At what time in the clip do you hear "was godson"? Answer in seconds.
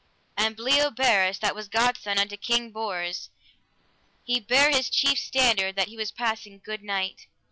1.53-2.17